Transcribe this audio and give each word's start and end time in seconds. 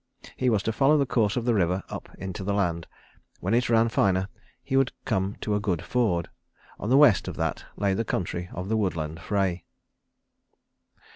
He 0.35 0.49
was 0.49 0.63
to 0.63 0.71
follow 0.71 0.97
the 0.97 1.05
course 1.05 1.37
of 1.37 1.45
the 1.45 1.53
river 1.53 1.83
up 1.89 2.09
into 2.17 2.43
the 2.43 2.55
land. 2.55 2.87
When 3.39 3.53
it 3.53 3.69
ran 3.69 3.87
finer 3.87 4.29
he 4.63 4.75
would 4.75 4.91
come 5.05 5.35
to 5.41 5.53
a 5.53 5.59
good 5.59 5.83
ford. 5.83 6.27
On 6.79 6.89
the 6.89 6.97
west 6.97 7.27
of 7.27 7.35
that 7.35 7.65
lay 7.77 7.93
the 7.93 8.03
country 8.03 8.49
of 8.51 8.67
the 8.67 8.77
woodland 8.77 9.19
Frey. 9.21 9.63